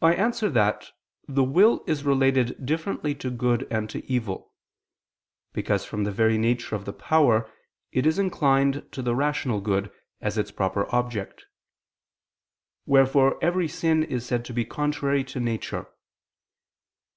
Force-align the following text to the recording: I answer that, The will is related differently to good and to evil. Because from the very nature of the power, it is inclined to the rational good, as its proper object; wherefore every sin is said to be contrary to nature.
I 0.00 0.14
answer 0.14 0.48
that, 0.50 0.92
The 1.26 1.42
will 1.42 1.82
is 1.88 2.04
related 2.04 2.64
differently 2.64 3.12
to 3.16 3.28
good 3.28 3.66
and 3.72 3.90
to 3.90 4.08
evil. 4.08 4.54
Because 5.52 5.84
from 5.84 6.04
the 6.04 6.12
very 6.12 6.38
nature 6.38 6.76
of 6.76 6.84
the 6.84 6.92
power, 6.92 7.50
it 7.90 8.06
is 8.06 8.20
inclined 8.20 8.86
to 8.92 9.02
the 9.02 9.16
rational 9.16 9.60
good, 9.60 9.90
as 10.20 10.38
its 10.38 10.52
proper 10.52 10.86
object; 10.94 11.44
wherefore 12.86 13.36
every 13.42 13.66
sin 13.66 14.04
is 14.04 14.24
said 14.24 14.44
to 14.44 14.52
be 14.54 14.64
contrary 14.64 15.24
to 15.24 15.40
nature. 15.40 15.88